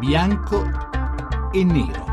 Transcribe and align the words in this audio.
bianco 0.00 0.64
e 1.52 1.62
nero. 1.62 2.09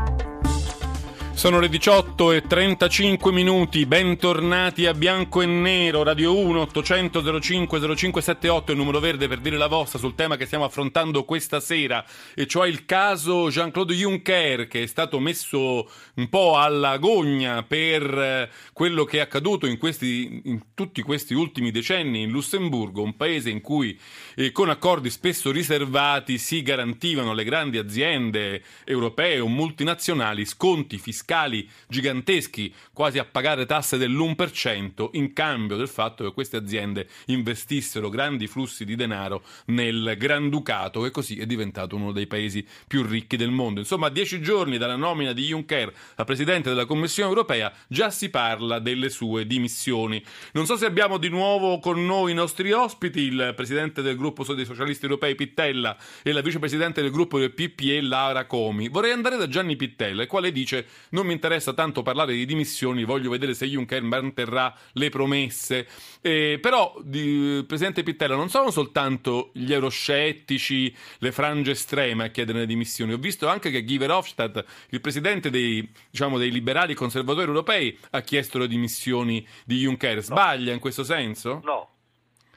Sono 1.38 1.60
le 1.60 1.68
18 1.68 2.32
e 2.32 2.42
35 2.42 3.30
minuti, 3.30 3.86
bentornati 3.86 4.86
a 4.86 4.92
Bianco 4.92 5.40
e 5.40 5.46
Nero, 5.46 6.02
Radio 6.02 6.36
1 6.36 6.62
800 6.62 7.40
05 7.40 7.78
0578, 7.78 8.72
il 8.72 8.76
numero 8.76 8.98
verde 8.98 9.28
per 9.28 9.38
dire 9.38 9.56
la 9.56 9.68
vostra 9.68 10.00
sul 10.00 10.16
tema 10.16 10.34
che 10.34 10.46
stiamo 10.46 10.64
affrontando 10.64 11.22
questa 11.22 11.60
sera, 11.60 12.04
e 12.34 12.48
cioè 12.48 12.66
il 12.66 12.84
caso 12.84 13.50
Jean-Claude 13.50 13.94
Juncker 13.94 14.66
che 14.66 14.82
è 14.82 14.86
stato 14.86 15.20
messo 15.20 15.88
un 16.16 16.28
po' 16.28 16.58
alla 16.58 16.98
gogna 16.98 17.62
per 17.62 18.02
eh, 18.02 18.50
quello 18.72 19.04
che 19.04 19.18
è 19.18 19.20
accaduto 19.20 19.66
in, 19.66 19.78
questi, 19.78 20.42
in 20.42 20.60
tutti 20.74 21.02
questi 21.02 21.34
ultimi 21.34 21.70
decenni 21.70 22.22
in 22.22 22.30
Lussemburgo, 22.30 23.00
un 23.00 23.14
paese 23.14 23.48
in 23.48 23.60
cui 23.60 23.96
eh, 24.34 24.50
con 24.50 24.70
accordi 24.70 25.08
spesso 25.08 25.52
riservati 25.52 26.36
si 26.36 26.62
garantivano 26.62 27.30
alle 27.30 27.44
grandi 27.44 27.78
aziende 27.78 28.60
europee 28.84 29.38
o 29.38 29.46
multinazionali 29.46 30.44
sconti 30.44 30.98
fiscali 30.98 31.26
fiscali 31.28 31.68
giganteschi, 31.86 32.72
quasi 32.94 33.18
a 33.18 33.24
pagare 33.26 33.66
tasse 33.66 33.98
dell'1%, 33.98 35.10
in 35.12 35.34
cambio 35.34 35.76
del 35.76 35.88
fatto 35.88 36.24
che 36.24 36.32
queste 36.32 36.56
aziende 36.56 37.06
investissero 37.26 38.08
grandi 38.08 38.46
flussi 38.46 38.86
di 38.86 38.96
denaro 38.96 39.42
nel 39.66 40.14
Granducato, 40.16 41.02
che 41.02 41.10
così 41.10 41.38
è 41.38 41.44
diventato 41.44 41.96
uno 41.96 42.12
dei 42.12 42.26
paesi 42.26 42.66
più 42.86 43.02
ricchi 43.02 43.36
del 43.36 43.50
mondo. 43.50 43.80
Insomma, 43.80 44.06
a 44.06 44.10
dieci 44.10 44.40
giorni 44.40 44.78
dalla 44.78 44.96
nomina 44.96 45.34
di 45.34 45.44
Juncker 45.44 45.92
a 46.14 46.24
presidente 46.24 46.70
della 46.70 46.86
Commissione 46.86 47.28
europea, 47.28 47.70
già 47.88 48.08
si 48.08 48.30
parla 48.30 48.78
delle 48.78 49.10
sue 49.10 49.46
dimissioni. 49.46 50.24
Non 50.52 50.64
so 50.64 50.76
se 50.76 50.86
abbiamo 50.86 51.18
di 51.18 51.28
nuovo 51.28 51.78
con 51.78 52.04
noi 52.06 52.32
i 52.32 52.34
nostri 52.34 52.72
ospiti, 52.72 53.20
il 53.20 53.52
presidente 53.54 54.00
del 54.00 54.16
gruppo 54.16 54.44
dei 54.54 54.64
socialisti 54.64 55.04
europei 55.04 55.34
Pittella 55.34 55.94
e 56.22 56.32
la 56.32 56.40
vicepresidente 56.40 57.02
del 57.02 57.10
gruppo 57.10 57.38
del 57.38 57.52
PPE 57.52 58.00
Lara 58.00 58.46
Comi. 58.46 58.88
Vorrei 58.88 59.12
andare 59.12 59.36
da 59.36 59.46
Gianni 59.46 59.76
Pittella, 59.76 60.22
il 60.22 60.28
quale 60.28 60.52
dice 60.52 60.86
non 61.18 61.26
mi 61.26 61.32
interessa 61.32 61.72
tanto 61.72 62.02
parlare 62.02 62.32
di 62.32 62.46
dimissioni, 62.46 63.02
voglio 63.02 63.30
vedere 63.30 63.52
se 63.52 63.66
Juncker 63.66 64.02
manterrà 64.02 64.72
le 64.92 65.08
promesse. 65.08 65.88
Eh, 66.20 66.58
però, 66.62 66.96
di, 67.02 67.64
Presidente 67.66 68.04
Pittella, 68.04 68.36
non 68.36 68.48
sono 68.48 68.70
soltanto 68.70 69.50
gli 69.52 69.72
euroscettici, 69.72 70.94
le 71.18 71.32
frange 71.32 71.72
estreme 71.72 72.24
a 72.24 72.28
chiedere 72.28 72.60
le 72.60 72.66
dimissioni. 72.66 73.12
Ho 73.12 73.18
visto 73.18 73.48
anche 73.48 73.70
che 73.70 73.82
Guy 73.82 73.98
Verhofstadt, 73.98 74.64
il 74.90 75.00
presidente 75.00 75.50
dei, 75.50 75.90
diciamo, 76.08 76.38
dei 76.38 76.52
liberali 76.52 76.94
conservatori 76.94 77.46
europei, 77.46 77.98
ha 78.10 78.20
chiesto 78.20 78.58
le 78.58 78.68
dimissioni 78.68 79.46
di 79.64 79.78
Juncker. 79.78 80.22
Sbaglia 80.22 80.68
no. 80.68 80.74
in 80.74 80.78
questo 80.78 81.02
senso? 81.02 81.60
No. 81.64 81.88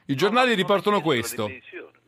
I 0.05 0.15
giornali 0.15 0.51
no, 0.51 0.55
riportano 0.55 1.01
questo. 1.01 1.47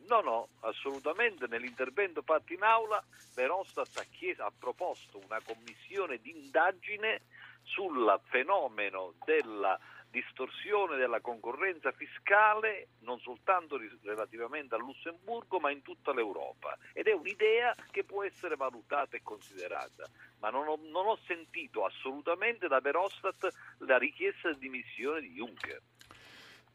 No, 0.06 0.20
no, 0.20 0.48
assolutamente. 0.64 1.46
Nell'intervento 1.46 2.22
fatto 2.22 2.52
in 2.52 2.62
aula 2.62 3.02
Verhofstadt 3.34 3.96
ha, 3.98 4.04
chiesto, 4.10 4.44
ha 4.44 4.52
proposto 4.56 5.20
una 5.24 5.40
commissione 5.44 6.20
d'indagine 6.20 7.22
sul 7.62 8.20
fenomeno 8.28 9.14
della 9.24 9.78
distorsione 10.14 10.96
della 10.96 11.20
concorrenza 11.20 11.90
fiscale 11.90 12.90
non 13.00 13.18
soltanto 13.18 13.80
relativamente 14.04 14.76
a 14.76 14.78
Lussemburgo 14.78 15.58
ma 15.58 15.72
in 15.72 15.82
tutta 15.82 16.12
l'Europa 16.12 16.78
ed 16.92 17.08
è 17.08 17.12
un'idea 17.12 17.74
che 17.90 18.04
può 18.04 18.22
essere 18.22 18.54
valutata 18.54 19.16
e 19.16 19.22
considerata 19.24 20.08
ma 20.38 20.50
non 20.50 20.68
ho, 20.68 20.78
non 20.82 21.06
ho 21.06 21.18
sentito 21.26 21.84
assolutamente 21.84 22.68
da 22.68 22.78
Verhofstadt 22.78 23.48
la 23.78 23.98
richiesta 23.98 24.52
di 24.52 24.58
dimissione 24.58 25.20
di 25.20 25.32
Juncker. 25.32 25.80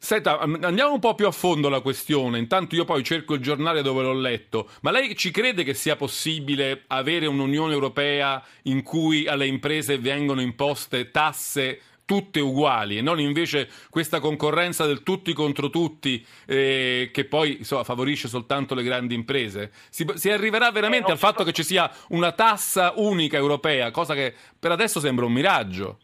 Senta, 0.02 0.40
andiamo 0.40 0.94
un 0.94 1.00
po' 1.00 1.14
più 1.14 1.28
a 1.28 1.32
fondo 1.32 1.68
la 1.68 1.82
questione. 1.82 2.40
Intanto 2.40 2.74
io 2.74 2.86
poi 2.86 3.04
cerco 3.04 3.34
il 3.34 3.42
giornale 3.42 3.82
dove 3.82 4.02
l'ho 4.02 4.14
letto. 4.14 4.70
Ma 4.82 4.92
lei 4.92 5.16
ci 5.16 5.30
crede 5.30 5.64
che 5.64 5.74
sia 5.74 5.98
possibile 5.98 6.84
avere 6.88 7.28
un'Unione 7.28 7.74
Europea 7.74 8.42
in 8.64 8.82
cui 8.82 9.28
alle 9.28 9.46
imprese 9.46 10.00
vengono 10.00 10.40
imposte 10.40 11.12
tasse 11.12 11.82
tutte 12.06 12.40
uguali 12.40 12.98
e 12.98 13.02
non 13.02 13.20
invece 13.20 13.70
questa 13.92 14.20
concorrenza 14.20 14.88
del 14.88 15.04
tutti 15.04 15.32
contro 15.32 15.70
tutti 15.70 16.26
eh, 16.48 17.12
che 17.14 17.26
poi 17.26 17.58
insomma, 17.58 17.84
favorisce 17.84 18.28
soltanto 18.28 18.74
le 18.74 18.82
grandi 18.82 19.14
imprese? 19.14 19.72
Si, 19.92 20.08
si 20.16 20.32
arriverà 20.32 20.72
veramente 20.72 21.10
eh, 21.10 21.12
al 21.12 21.20
fatto 21.20 21.44
che 21.44 21.52
ci 21.52 21.62
sia 21.62 21.92
una 22.08 22.32
tassa 22.32 22.94
unica 22.96 23.38
europea, 23.38 23.92
cosa 23.92 24.16
che 24.16 24.34
per 24.58 24.72
adesso 24.72 25.00
sembra 25.00 25.26
un 25.26 25.34
miraggio 25.34 26.00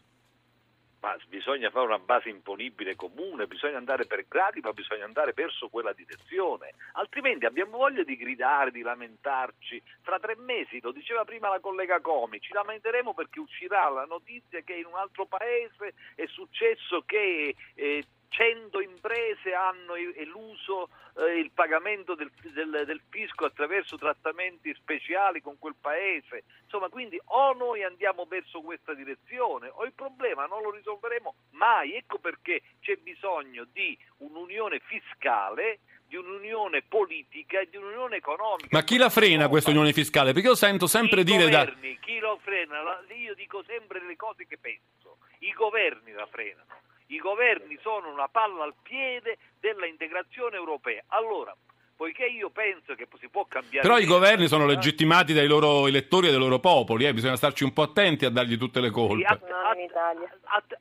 bisogna 1.28 1.70
fare 1.70 1.86
una 1.86 1.98
base 1.98 2.28
imponibile 2.28 2.96
comune, 2.96 3.46
bisogna 3.46 3.76
andare 3.76 4.06
per 4.06 4.26
gradi, 4.28 4.60
ma 4.60 4.72
bisogna 4.72 5.04
andare 5.04 5.32
verso 5.34 5.68
quella 5.68 5.92
direzione, 5.92 6.74
altrimenti 6.92 7.44
abbiamo 7.44 7.76
voglia 7.76 8.02
di 8.02 8.16
gridare, 8.16 8.70
di 8.70 8.82
lamentarci. 8.82 9.82
Tra 10.02 10.18
tre 10.18 10.36
mesi, 10.36 10.80
lo 10.80 10.92
diceva 10.92 11.24
prima 11.24 11.48
la 11.48 11.60
collega 11.60 12.00
Comi, 12.00 12.40
ci 12.40 12.52
lamenteremo 12.52 13.14
perché 13.14 13.40
uscirà 13.40 13.88
la 13.88 14.04
notizia 14.04 14.60
che 14.62 14.74
in 14.74 14.86
un 14.86 14.94
altro 14.94 15.26
paese 15.26 15.94
è 16.14 16.26
successo 16.26 17.02
che 17.04 17.54
eh, 17.74 18.04
100 18.28 18.80
imprese 18.80 19.54
hanno 19.54 19.94
eluso 19.94 20.88
eh, 21.16 21.38
il 21.38 21.50
pagamento 21.52 22.14
del, 22.14 22.30
del, 22.52 22.84
del, 22.84 23.00
fisco 23.08 23.44
attraverso 23.44 23.96
trattamenti 23.96 24.74
speciali 24.74 25.40
con 25.40 25.58
quel 25.58 25.74
paese. 25.80 26.44
Insomma, 26.64 26.88
quindi 26.88 27.20
o 27.24 27.52
noi 27.52 27.82
andiamo 27.82 28.24
verso 28.26 28.60
questa 28.60 28.94
direzione 28.94 29.68
o 29.72 29.84
il 29.84 29.92
problema 29.92 30.46
non 30.46 30.62
lo 30.62 30.70
risolveremo 30.70 31.34
mai. 31.52 31.94
Ecco 31.94 32.18
perché 32.18 32.62
c'è 32.80 32.96
bisogno 32.96 33.66
di 33.72 33.96
un'unione 34.18 34.80
fiscale 34.80 35.80
di 36.08 36.14
un'unione 36.14 36.82
politica 36.82 37.58
e 37.58 37.68
di 37.68 37.76
un'unione 37.76 38.16
economica. 38.16 38.68
Ma 38.70 38.84
chi 38.84 38.96
la 38.96 39.10
frena 39.10 39.48
questa 39.48 39.70
unione 39.70 39.92
fiscale? 39.92 40.32
Perché 40.32 40.48
io 40.48 40.54
sento 40.54 40.86
sempre 40.86 41.22
I 41.22 41.24
dire 41.24 41.44
governi, 41.44 41.94
da... 41.94 42.00
chi 42.00 42.18
lo 42.20 42.38
frena? 42.42 43.02
Io 43.08 43.34
dico 43.34 43.64
sempre 43.64 44.00
le 44.06 44.14
cose 44.14 44.46
che 44.46 44.56
penso. 44.56 45.18
I 45.40 45.52
governi 45.52 46.12
la 46.12 46.26
frenano 46.26 46.85
i 47.08 47.18
governi 47.18 47.78
sono 47.80 48.10
una 48.10 48.28
palla 48.28 48.64
al 48.64 48.74
piede 48.82 49.38
della 49.60 49.86
integrazione 49.86 50.56
europea. 50.56 51.02
Allora, 51.08 51.54
poiché 51.96 52.26
io 52.26 52.50
penso 52.50 52.94
che 52.94 53.06
si 53.18 53.28
può 53.28 53.46
cambiare... 53.46 53.86
Però 53.86 53.98
i 53.98 54.06
governi 54.06 54.48
sono 54.48 54.66
legittimati 54.66 55.32
dai 55.32 55.46
loro 55.46 55.86
elettori 55.86 56.28
e 56.28 56.30
dai 56.30 56.40
loro 56.40 56.58
popoli, 56.58 57.06
eh? 57.06 57.14
bisogna 57.14 57.36
starci 57.36 57.64
un 57.64 57.72
po' 57.72 57.82
attenti 57.82 58.24
a 58.24 58.30
dargli 58.30 58.58
tutte 58.58 58.80
le 58.80 58.90
colpe. 58.90 59.26
Sì, 59.26 59.32
att- 59.32 59.50
att- 60.44 60.80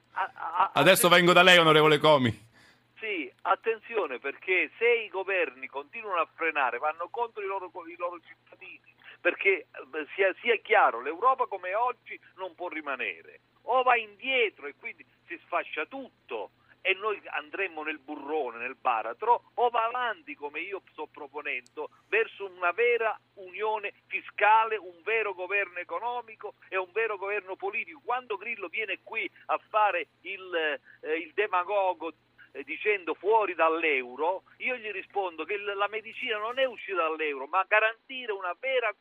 Adesso 0.74 1.09
vengo 1.09 1.34
da 1.34 1.41
lei, 1.41 1.58
onorevole 1.58 2.00
Comi. 2.00 2.53
Sì, 3.00 3.31
attenzione 3.44 4.19
perché 4.19 4.72
se 4.78 4.88
i 4.88 5.09
governi 5.09 5.68
continuano 5.68 6.22
a 6.22 6.28
frenare, 6.34 6.80
vanno 6.80 7.08
contro 7.12 7.44
i 7.44 7.46
loro, 7.46 7.72
i 7.88 7.96
loro 7.97 8.19
cittadini, 8.25 8.94
perché 9.22 9.50
eh, 9.52 9.68
sia, 10.16 10.34
sia 10.41 10.56
chiaro, 10.58 11.02
l'Europa 11.02 11.46
come 11.46 11.75
oggi 11.75 12.19
non 12.38 12.56
può 12.56 12.68
rimanere, 12.68 13.41
o 13.64 13.84
va 13.84 13.96
indietro 13.96 14.68
e 14.68 14.75
quindi 14.80 15.06
si 15.28 15.40
sfascia 15.46 15.86
tutto 15.86 16.52
e 16.86 16.94
noi 16.94 17.19
andremo 17.25 17.81
nel 17.81 17.97
burrone, 17.97 18.59
nel 18.59 18.75
baratro, 18.80 19.46
o 19.56 19.69
va 19.69 19.86
avanti, 19.86 20.36
come 20.36 20.59
io 20.59 20.84
sto 20.91 21.08
proponendo, 21.08 21.90
verso 22.09 22.46
una 22.46 22.72
vera 22.74 23.19
unione 23.35 23.91
fiscale, 24.06 24.78
un 24.78 25.02
vero 25.03 25.34
governo 25.34 25.80
economico 25.80 26.53
e 26.69 26.78
un 26.78 26.91
vero 26.91 27.18
governo 27.18 27.56
politico. 27.56 28.02
Quando 28.06 28.38
Grillo 28.38 28.68
viene 28.68 29.00
qui 29.02 29.28
a 29.47 29.59
fare 29.68 30.09
il, 30.22 30.80
eh, 31.02 31.16
il 31.16 31.34
demagogo 31.34 32.14
eh, 32.52 32.64
dicendo 32.64 33.16
fuori 33.16 33.56
dall'euro, 33.56 34.44
io 34.58 34.75
gli 34.75 34.91
rispondo 34.91 35.44
che 35.44 35.58
la 35.58 35.88
medicina 35.88 36.38
non 36.38 36.59
è 36.59 36.66
uscita 36.66 37.02
dall'euro, 37.02 37.47
ma 37.47 37.66
garantire 37.68 38.31
una 38.31 38.56
vera 38.59 38.94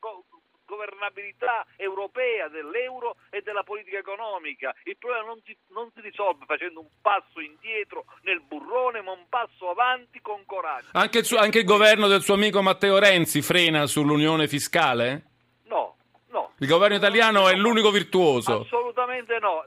governabilità 0.67 1.67
europea 1.77 2.49
dell'euro 2.49 3.17
e 3.31 3.43
della 3.43 3.63
politica 3.63 3.99
economica. 3.99 4.75
Il 4.85 4.97
problema 4.99 5.27
non 5.27 5.41
si, 5.45 5.57
non 5.69 5.91
si, 5.95 6.01
risolve 6.01 6.45
facendo 6.47 6.81
un 6.81 6.89
passo 7.01 7.41
indietro 7.41 8.05
nel 8.23 8.41
burrone, 8.41 9.01
ma 9.03 9.13
un 9.13 9.27
passo 9.29 9.71
avanti 9.71 10.21
con 10.21 10.45
coraggio. 10.45 10.89
Anche 10.93 11.19
il, 11.19 11.25
suo, 11.25 11.39
anche 11.39 11.61
il 11.61 11.65
governo 11.65 12.09
del 12.09 12.23
suo 12.23 12.35
amico 12.35 12.63
Matteo 12.63 12.99
Renzi 12.99 13.43
frena 13.43 13.87
sull'unione 13.87 14.49
fiscale? 14.49 15.31
No, 15.65 15.97
no. 16.35 16.53
Il 16.59 16.67
governo 16.67 16.97
italiano 16.97 17.49
è 17.49 17.55
l'unico 17.55 17.93
virtuoso? 17.93 18.63
Assolutamente 18.63 19.39
no. 19.39 19.65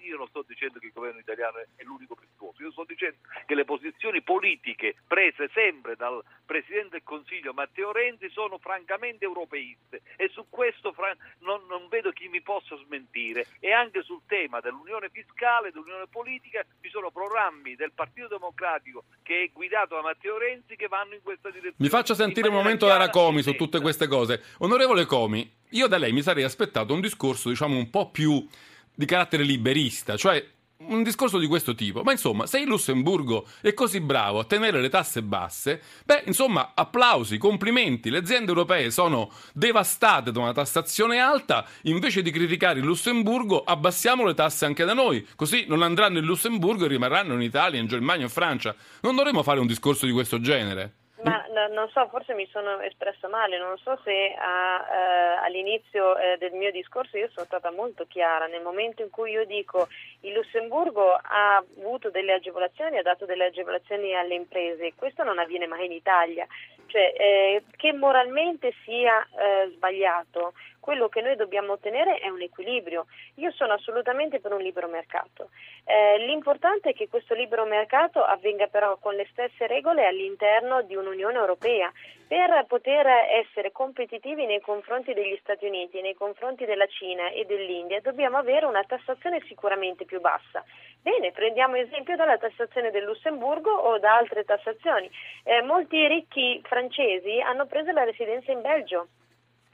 Io 0.00 0.16
non 0.16 0.26
sto 0.28 0.44
dicendo 0.46 0.78
che 0.78 0.86
il 0.86 0.92
governo 0.92 1.20
italiano 1.20 1.58
è 1.58 1.82
l'unico 1.84 2.16
virtuoso, 2.18 2.62
io 2.62 2.72
sto 2.72 2.84
dicendo 2.84 3.18
che 3.46 3.54
le 3.54 3.64
posizioni 3.64 4.22
politiche 4.22 4.96
prese 5.06 5.50
sempre 5.52 5.94
dal 5.94 6.22
Presidente 6.44 6.96
del 6.96 7.02
Consiglio 7.04 7.52
Matteo 7.52 7.92
Renzi 7.92 8.28
sono 8.30 8.58
francamente 8.58 9.24
europeiste 9.24 10.02
e 10.16 10.28
su 10.32 10.46
questo 10.48 10.94
non, 11.40 11.60
non 11.68 11.88
vedo 11.88 12.10
chi 12.10 12.28
mi 12.28 12.40
possa 12.40 12.76
smentire. 12.84 13.46
E 13.60 13.72
anche 13.72 14.02
sul 14.02 14.22
tema 14.26 14.60
dell'unione 14.60 15.10
fiscale, 15.10 15.70
dell'unione 15.70 16.06
politica, 16.08 16.64
ci 16.80 16.88
sono 16.90 17.10
programmi 17.10 17.74
del 17.76 17.92
Partito 17.92 18.28
Democratico 18.28 19.04
che 19.22 19.44
è 19.44 19.50
guidato 19.52 19.94
da 19.94 20.02
Matteo 20.02 20.38
Renzi 20.38 20.76
che 20.76 20.88
vanno 20.88 21.14
in 21.14 21.22
questa 21.22 21.48
direzione. 21.48 21.76
Mi 21.78 21.88
faccia 21.88 22.14
sentire 22.14 22.48
un 22.48 22.54
momento 22.54 22.86
da 22.86 23.10
Comi 23.10 23.42
su 23.42 23.52
tutte 23.52 23.80
queste 23.80 24.06
cose. 24.08 24.42
Onorevole 24.58 25.06
Comi, 25.06 25.60
io 25.72 25.86
da 25.86 25.98
lei 25.98 26.12
mi 26.12 26.22
sarei 26.22 26.44
aspettato 26.44 26.94
un 26.94 27.00
discorso, 27.00 27.48
diciamo, 27.48 27.76
un 27.76 27.90
po' 27.90 28.10
più 28.10 28.46
di 28.94 29.06
carattere 29.06 29.42
liberista, 29.42 30.16
cioè 30.16 30.44
un 30.86 31.02
discorso 31.02 31.38
di 31.38 31.46
questo 31.46 31.74
tipo. 31.74 32.02
Ma 32.02 32.12
insomma, 32.12 32.46
se 32.46 32.58
il 32.58 32.66
Lussemburgo 32.66 33.46
è 33.60 33.72
così 33.74 34.00
bravo 34.00 34.40
a 34.40 34.44
tenere 34.44 34.80
le 34.80 34.88
tasse 34.88 35.22
basse, 35.22 35.80
beh, 36.04 36.24
insomma, 36.26 36.72
applausi, 36.74 37.38
complimenti. 37.38 38.10
Le 38.10 38.18
aziende 38.18 38.50
europee 38.50 38.90
sono 38.90 39.30
devastate 39.52 40.32
da 40.32 40.40
una 40.40 40.52
tassazione 40.52 41.18
alta, 41.18 41.66
invece 41.82 42.22
di 42.22 42.30
criticare 42.30 42.80
il 42.80 42.84
Lussemburgo, 42.84 43.62
abbassiamo 43.62 44.24
le 44.24 44.34
tasse 44.34 44.64
anche 44.64 44.84
da 44.84 44.94
noi, 44.94 45.26
così 45.36 45.66
non 45.68 45.82
andranno 45.82 46.18
in 46.18 46.24
Lussemburgo 46.24 46.84
e 46.84 46.88
rimarranno 46.88 47.34
in 47.34 47.42
Italia, 47.42 47.80
in 47.80 47.86
Germania, 47.86 48.24
in 48.24 48.30
Francia. 48.30 48.74
Non 49.02 49.14
dovremmo 49.14 49.42
fare 49.42 49.60
un 49.60 49.66
discorso 49.66 50.06
di 50.06 50.12
questo 50.12 50.40
genere. 50.40 50.94
Ma 51.22 51.46
no, 51.52 51.68
non 51.68 51.88
so, 51.90 52.08
forse 52.08 52.34
mi 52.34 52.48
sono 52.50 52.80
espressa 52.80 53.28
male, 53.28 53.56
non 53.56 53.78
so 53.78 53.96
se 54.02 54.34
a, 54.36 54.86
eh, 54.90 55.46
all'inizio 55.46 56.16
eh, 56.18 56.36
del 56.38 56.52
mio 56.52 56.72
discorso 56.72 57.16
io 57.16 57.28
sono 57.32 57.46
stata 57.46 57.70
molto 57.70 58.06
chiara. 58.08 58.46
Nel 58.46 58.62
momento 58.62 59.02
in 59.02 59.10
cui 59.10 59.30
io 59.30 59.44
dico 59.44 59.86
il 60.20 60.32
Lussemburgo 60.32 61.12
ha 61.12 61.56
avuto 61.56 62.10
delle 62.10 62.32
agevolazioni, 62.32 62.98
ha 62.98 63.02
dato 63.02 63.24
delle 63.24 63.46
agevolazioni 63.46 64.16
alle 64.16 64.34
imprese, 64.34 64.94
questo 64.96 65.22
non 65.22 65.38
avviene 65.38 65.66
mai 65.68 65.86
in 65.86 65.92
Italia. 65.92 66.46
Cioè, 66.92 67.14
eh, 67.16 67.62
che 67.78 67.94
moralmente 67.94 68.74
sia 68.84 69.26
eh, 69.26 69.70
sbagliato, 69.72 70.52
quello 70.78 71.08
che 71.08 71.22
noi 71.22 71.36
dobbiamo 71.36 71.72
ottenere 71.72 72.18
è 72.18 72.28
un 72.28 72.42
equilibrio. 72.42 73.06
Io 73.36 73.50
sono 73.52 73.72
assolutamente 73.72 74.40
per 74.40 74.52
un 74.52 74.60
libero 74.60 74.88
mercato. 74.88 75.48
Eh, 75.84 76.18
l'importante 76.18 76.90
è 76.90 76.92
che 76.92 77.08
questo 77.08 77.32
libero 77.32 77.64
mercato 77.64 78.22
avvenga 78.22 78.66
però 78.66 78.98
con 78.98 79.14
le 79.14 79.26
stesse 79.30 79.66
regole 79.66 80.04
all'interno 80.04 80.82
di 80.82 80.94
un'Unione 80.94 81.38
Europea 81.38 81.90
per 82.28 82.64
poter 82.66 83.06
essere 83.06 83.72
competitivi 83.72 84.44
nei 84.44 84.60
confronti 84.60 85.14
degli 85.14 85.38
Stati 85.40 85.66
Uniti, 85.66 86.00
nei 86.00 86.14
confronti 86.14 86.66
della 86.66 86.86
Cina 86.86 87.30
e 87.30 87.44
dell'India 87.46 88.00
dobbiamo 88.00 88.36
avere 88.36 88.66
una 88.66 88.84
tassazione 88.84 89.40
sicuramente 89.46 90.04
più 90.04 90.20
bassa. 90.20 90.64
Bene, 91.02 91.32
prendiamo 91.32 91.74
esempio 91.74 92.14
dalla 92.14 92.38
tassazione 92.38 92.92
del 92.92 93.02
Lussemburgo 93.02 93.72
o 93.72 93.98
da 93.98 94.16
altre 94.16 94.44
tassazioni. 94.44 95.10
Eh, 95.42 95.60
molti 95.62 96.06
ricchi 96.06 96.62
francesi 96.64 97.40
hanno 97.40 97.66
preso 97.66 97.90
la 97.90 98.04
residenza 98.04 98.52
in 98.52 98.60
Belgio 98.60 99.08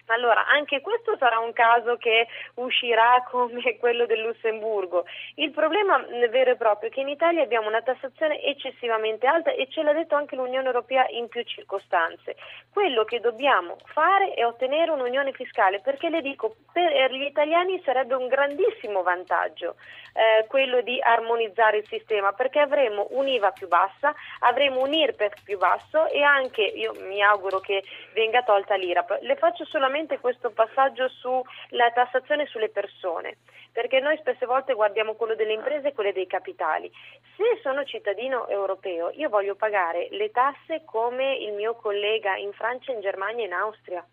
allora, 0.08 0.46
anche 0.46 0.80
questo 0.80 1.16
sarà 1.18 1.38
un 1.38 1.52
caso 1.52 1.96
che 1.96 2.26
uscirà 2.54 3.24
come 3.30 3.76
quello 3.78 4.06
del 4.06 4.20
Lussemburgo. 4.20 5.04
Il 5.36 5.50
problema 5.50 5.98
vero 6.30 6.52
e 6.52 6.56
proprio 6.56 6.88
è 6.88 6.92
che 6.92 7.00
in 7.00 7.08
Italia 7.08 7.42
abbiamo 7.42 7.68
una 7.68 7.82
tassazione 7.82 8.42
eccessivamente 8.42 9.26
alta 9.26 9.52
e 9.52 9.68
ce 9.68 9.82
l'ha 9.82 9.92
detto 9.92 10.14
anche 10.14 10.36
l'Unione 10.36 10.66
Europea 10.66 11.06
in 11.10 11.28
più 11.28 11.42
circostanze. 11.42 12.36
Quello 12.72 13.04
che 13.04 13.20
dobbiamo 13.20 13.76
fare 13.86 14.34
è 14.34 14.44
ottenere 14.44 14.90
un'unione 14.90 15.32
fiscale, 15.32 15.80
perché 15.80 16.08
le 16.08 16.22
dico, 16.22 16.56
per 16.72 17.12
gli 17.12 17.24
italiani 17.24 17.80
sarebbe 17.84 18.14
un 18.14 18.28
grandissimo 18.28 19.02
vantaggio 19.02 19.76
eh, 20.18 20.46
quello 20.46 20.80
di 20.80 21.00
armonizzare 21.00 21.78
il 21.78 21.86
sistema, 21.86 22.32
perché 22.32 22.58
avremo 22.58 23.06
un'IVA 23.10 23.50
più 23.52 23.68
bassa, 23.68 24.14
avremo 24.40 24.82
un 24.82 24.92
IRPEF 24.92 25.42
più 25.44 25.58
basso 25.58 26.08
e 26.08 26.22
anche, 26.22 26.62
io 26.62 26.94
mi 27.06 27.22
auguro 27.22 27.60
che 27.60 27.84
venga 28.14 28.42
tolta 28.42 28.74
l'IRAP. 28.74 29.18
Le 29.20 29.36
faccio 29.36 29.64
solamente 29.64 29.97
solamente 29.98 30.18
questo 30.20 30.50
passaggio 30.50 31.08
sulla 31.08 31.90
tassazione 31.92 32.46
sulle 32.46 32.68
persone, 32.68 33.38
perché 33.72 33.98
noi 33.98 34.16
spesse 34.18 34.46
volte 34.46 34.74
guardiamo 34.74 35.14
quello 35.14 35.34
delle 35.34 35.54
imprese 35.54 35.88
e 35.88 35.92
quelle 35.92 36.12
dei 36.12 36.26
capitali. 36.26 36.90
Se 37.36 37.58
sono 37.62 37.84
cittadino 37.84 38.46
europeo, 38.46 39.10
io 39.14 39.28
voglio 39.28 39.56
pagare 39.56 40.08
le 40.12 40.30
tasse 40.30 40.82
come 40.84 41.36
il 41.36 41.52
mio 41.52 41.74
collega 41.74 42.36
in 42.36 42.52
Francia, 42.52 42.92
in 42.92 43.00
Germania 43.00 43.42
e 43.42 43.46
in 43.46 43.52
Austria 43.52 44.06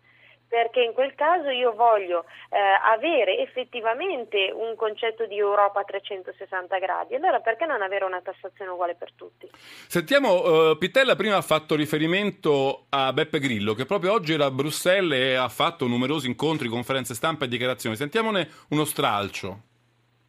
perché 0.48 0.82
in 0.82 0.92
quel 0.92 1.14
caso 1.14 1.48
io 1.48 1.74
voglio 1.74 2.24
eh, 2.50 2.58
avere 2.58 3.38
effettivamente 3.38 4.52
un 4.54 4.74
concetto 4.76 5.26
di 5.26 5.36
Europa 5.36 5.80
a 5.80 5.84
360 5.84 6.78
gradi. 6.78 7.14
Allora 7.14 7.40
perché 7.40 7.66
non 7.66 7.82
avere 7.82 8.04
una 8.04 8.20
tassazione 8.20 8.70
uguale 8.70 8.94
per 8.94 9.12
tutti? 9.14 9.50
Sentiamo, 9.88 10.70
uh, 10.70 10.78
Pittella 10.78 11.16
prima 11.16 11.36
ha 11.36 11.42
fatto 11.42 11.74
riferimento 11.74 12.86
a 12.90 13.12
Beppe 13.12 13.38
Grillo, 13.38 13.74
che 13.74 13.86
proprio 13.86 14.12
oggi 14.12 14.34
era 14.34 14.46
a 14.46 14.50
Bruxelles 14.50 15.18
e 15.18 15.34
ha 15.34 15.48
fatto 15.48 15.86
numerosi 15.86 16.26
incontri, 16.26 16.68
conferenze 16.68 17.14
stampa 17.14 17.44
e 17.44 17.48
dichiarazioni. 17.48 17.96
Sentiamone 17.96 18.48
uno 18.70 18.84
stralcio. 18.84 19.60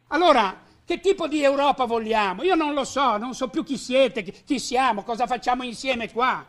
Allora, 0.08 0.66
che 0.84 1.00
tipo 1.00 1.28
di 1.28 1.42
Europa 1.42 1.84
vogliamo? 1.84 2.42
Io 2.42 2.54
non 2.54 2.72
lo 2.72 2.84
so, 2.84 3.18
non 3.18 3.34
so 3.34 3.48
più 3.48 3.62
chi 3.62 3.76
siete, 3.76 4.22
chi 4.22 4.58
siamo, 4.58 5.04
cosa 5.04 5.26
facciamo 5.26 5.62
insieme 5.62 6.10
qua 6.10 6.44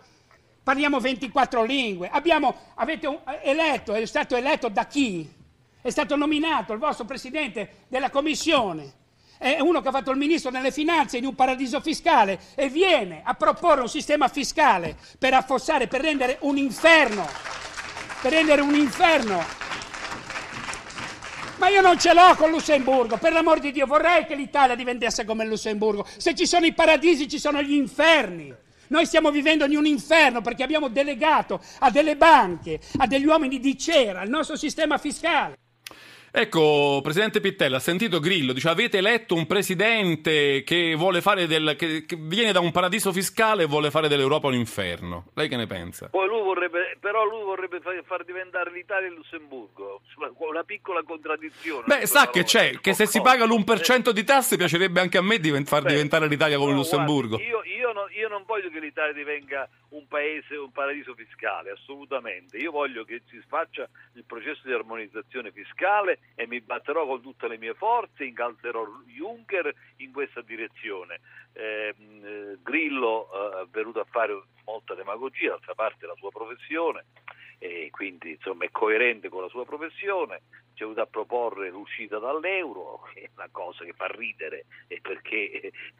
parliamo 0.64 1.00
24 1.00 1.64
lingue, 1.64 2.10
abbiamo, 2.10 2.56
avete 2.76 3.22
eletto, 3.44 3.94
è 3.94 4.06
stato 4.06 4.36
eletto 4.36 4.70
da 4.70 4.86
chi? 4.86 5.38
È 5.82 5.90
stato 5.90 6.16
nominato 6.16 6.74
il 6.74 6.80
vostro 6.80 7.06
presidente 7.06 7.86
della 7.88 8.10
commissione, 8.10 8.94
è 9.40 9.62
uno 9.62 9.80
che 9.80 9.88
ha 9.88 9.92
fatto 9.92 10.12
il 10.12 10.18
ministro 10.18 10.52
delle 10.52 10.70
finanze 10.70 11.18
in 11.18 11.26
un 11.26 11.34
paradiso 11.34 11.80
fiscale 11.80 12.40
e 12.56 12.68
viene 12.68 13.22
a 13.24 13.36
proporre 13.36 13.80
un 13.80 13.88
sistema 13.88 14.28
fiscale 14.28 14.98
per 15.18 15.34
affossare, 15.34 15.88
per 15.88 16.02
rendere 16.02 16.40
un 16.42 16.58
inferno, 16.58 17.26
per 18.22 18.34
rendere 18.34 18.60
un 18.60 18.76
inferno. 18.76 19.42
Ma 21.56 21.70
io 21.70 21.80
non 21.80 21.98
ce 21.98 22.14
l'ho 22.14 22.36
con 22.36 22.50
Lussemburgo, 22.52 23.16
per 23.16 23.32
l'amor 23.32 23.60
di 23.60 23.72
Dio, 23.72 23.86
vorrei 23.86 24.26
che 24.26 24.36
l'Italia 24.36 24.76
diventasse 24.76 25.24
come 25.24 25.46
Lussemburgo. 25.46 26.06
Se 26.18 26.36
ci 26.36 26.46
sono 26.46 26.66
i 26.66 26.74
paradisi 26.74 27.30
ci 27.30 27.40
sono 27.40 27.62
gli 27.62 27.74
inferni. 27.74 28.54
Noi 28.90 29.06
stiamo 29.06 29.32
vivendo 29.32 29.66
in 29.66 29.78
un 29.78 29.86
inferno 29.86 30.42
perché 30.42 30.64
abbiamo 30.64 30.90
delegato 30.90 31.62
a 31.80 31.90
delle 31.90 32.16
banche, 32.16 32.80
a 32.98 33.08
degli 33.08 33.26
uomini 33.26 33.60
di 33.60 33.78
cera, 33.78 34.22
il 34.24 34.30
nostro 34.30 34.56
sistema 34.56 34.98
fiscale. 34.98 35.58
Ecco, 36.32 37.00
Presidente 37.02 37.40
Pittella, 37.40 37.78
ha 37.78 37.80
sentito 37.80 38.20
Grillo, 38.20 38.54
dice 38.54 38.70
avete 38.70 39.00
eletto 39.00 39.34
un 39.34 39.48
Presidente 39.48 40.62
che, 40.64 40.94
vuole 40.96 41.22
fare 41.22 41.48
del, 41.48 41.76
che, 41.76 42.06
che 42.06 42.18
viene 42.20 42.52
da 42.52 42.60
un 42.60 42.72
paradiso 42.72 43.12
fiscale 43.12 43.64
e 43.64 43.66
vuole 43.66 43.90
fare 43.90 44.08
dell'Europa 44.08 44.48
un 44.48 44.54
inferno. 44.54 45.32
Lei 45.34 45.50
che 45.50 45.56
ne 45.56 45.66
pensa? 45.66 46.10
Poi 46.10 46.28
lui 46.28 46.42
vorrebbe, 46.42 46.98
però 47.00 47.26
lui 47.26 47.42
vorrebbe 47.44 47.80
far 48.06 48.24
diventare 48.26 48.72
l'Italia 48.72 49.08
il 49.08 49.16
Lussemburgo, 49.16 50.02
una 50.38 50.64
piccola 50.64 51.02
contraddizione. 51.02 51.86
Beh, 51.88 52.06
sa 52.06 52.30
che 52.30 52.44
c'è, 52.44 52.80
che 52.80 52.94
se 52.94 53.08
si 53.08 53.22
paga 53.22 53.46
l'1% 53.46 54.12
di 54.12 54.24
tasse 54.24 54.56
piacerebbe 54.56 55.00
anche 55.00 55.18
a 55.18 55.24
me 55.24 55.40
divent- 55.40 55.68
far 55.68 55.82
Beh, 55.82 55.90
diventare 55.90 56.28
l'Italia 56.28 56.58
come 56.58 56.74
no, 56.74 56.78
il 56.78 56.84
Lussemburgo. 56.84 57.38
Guardi, 57.38 57.48
io, 57.48 57.64
io, 57.64 57.79
non, 57.94 58.08
io 58.12 58.28
non 58.28 58.44
voglio 58.46 58.70
che 58.70 58.80
l'Italia 58.80 59.14
divenga 59.14 59.68
un 59.90 60.08
paese, 60.08 60.56
un 60.56 60.72
paradiso 60.72 61.14
fiscale, 61.14 61.72
assolutamente. 61.72 62.58
Io 62.58 62.72
voglio 62.72 63.04
che 63.04 63.22
si 63.30 63.42
faccia 63.48 63.88
il 64.14 64.24
processo 64.26 64.62
di 64.64 64.74
armonizzazione 64.74 65.52
fiscale 65.52 66.20
e 66.36 66.48
mi 66.48 66.62
batterò 66.62 67.06
con 67.06 67.22
tutte 67.22 67.48
le 67.48 67.58
mie 67.58 67.74
forze, 67.74 68.24
incalzerò 68.24 68.86
Juncker 69.06 69.74
in 69.98 70.12
questa 70.12 70.42
direzione. 70.42 71.20
Ehm, 71.54 72.22
eh, 72.24 72.58
Grillo 72.62 73.30
eh, 73.32 73.64
è 73.64 73.66
venuto 73.72 74.00
a 74.00 74.06
fare 74.10 74.40
molta 74.66 74.94
demagogia, 74.94 75.50
d'altra 75.50 75.74
parte 75.74 76.06
la 76.06 76.16
sua 76.16 76.30
professione 76.30 77.06
e 77.60 77.90
quindi 77.92 78.32
insomma, 78.32 78.64
è 78.64 78.72
coerente 78.72 79.28
con 79.28 79.42
la 79.42 79.50
sua 79.50 79.66
professione, 79.66 80.42
ci 80.80 80.84
è 80.84 80.88
venuto 80.88 81.02
a 81.02 81.08
proporre 81.08 81.70
l'uscita 81.70 82.20
dall'euro, 82.20 83.02
che 83.14 83.22
è 83.28 83.30
una 83.36 83.50
cosa 83.52 83.84
che 83.84 83.94
fa 83.96 84.08
ridere 84.08 84.66
perché 85.02 85.72